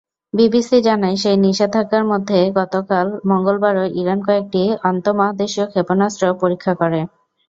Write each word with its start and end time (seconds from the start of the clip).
BBC 0.33 0.77
জানায়, 0.87 1.17
সেই 1.17 1.37
নিষেধাজ্ঞার 1.45 2.05
মধ্যে 2.11 2.39
গতকাল 2.59 3.07
মঙ্গলবারও 3.29 3.85
ইরান 3.99 4.19
কয়েকটি 4.27 4.61
আন্তমহাদেশীয় 4.89 5.65
ক্ষেপণাস্ত্র 5.69 6.23
পরীক্ষা 6.41 6.73
করে। 6.81 6.99